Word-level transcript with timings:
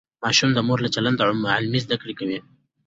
ماشوم 0.23 0.49
د 0.53 0.59
مور 0.67 0.79
له 0.85 0.89
چلند 0.95 1.19
عملي 1.27 1.79
زده 1.85 1.95
کړه 2.01 2.13
کوي. 2.19 2.39